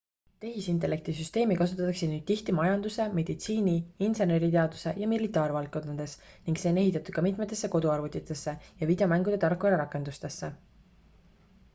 tehisintellekti 0.43 1.13
süsteemi 1.17 1.57
kasutatakse 1.57 2.07
nüüd 2.13 2.23
tihti 2.31 2.55
majanduse 2.59 3.05
meditsiini 3.17 3.75
inseneriteaduse 4.07 4.93
ja 5.03 5.11
militaarvaldkondades 5.13 6.17
ning 6.47 6.59
see 6.63 6.73
on 6.75 6.81
ehitatud 6.87 7.15
ka 7.19 7.25
mitmetesse 7.29 7.71
koduarvutitesse 7.79 8.57
ja 8.81 8.89
videomängude 8.95 9.41
tarkvara 9.47 9.83
rakendustesse 9.85 10.51